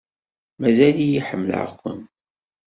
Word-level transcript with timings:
Mazal-iyi 0.59 1.21
ḥemmleɣ-ken. 1.27 1.99